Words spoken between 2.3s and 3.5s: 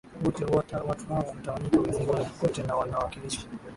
kote na wanawakilisha